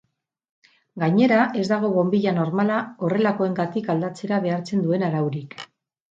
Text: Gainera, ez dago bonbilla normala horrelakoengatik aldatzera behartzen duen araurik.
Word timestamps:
Gainera, 1.03 1.37
ez 1.63 1.65
dago 1.71 1.91
bonbilla 1.97 2.33
normala 2.39 2.79
horrelakoengatik 3.09 3.93
aldatzera 3.95 4.43
behartzen 4.49 4.85
duen 4.89 5.07
araurik. 5.13 5.57